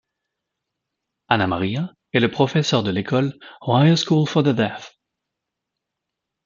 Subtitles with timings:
[1.27, 4.95] Anna Maria est le professeur de l'école Ohio School for the Deaf.